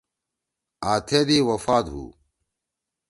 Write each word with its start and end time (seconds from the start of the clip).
آں 0.89 0.99
تھید 1.07 1.27
ئی 1.33 1.37
وفات 1.49 1.85
ہُو۔ 1.93 2.03